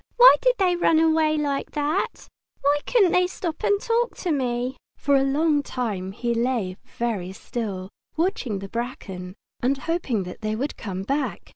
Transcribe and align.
"Why 0.17 0.35
did 0.41 0.55
they 0.57 0.75
run 0.75 0.97
away 0.99 1.37
like 1.37 1.69
that? 1.73 2.27
Why 2.61 2.79
couldn't 2.87 3.11
they 3.11 3.27
stop 3.27 3.63
and 3.63 3.79
talk 3.79 4.15
to 4.15 4.31
me?" 4.31 4.77
For 4.97 5.15
a 5.15 5.21
long 5.21 5.61
time 5.61 6.11
he 6.11 6.33
lay 6.33 6.77
very 6.97 7.31
still, 7.33 7.89
watching 8.17 8.57
the 8.57 8.67
bracken, 8.69 9.35
and 9.61 9.77
hoping 9.77 10.23
that 10.23 10.41
they 10.41 10.55
would 10.55 10.75
come 10.75 11.03
back. 11.03 11.43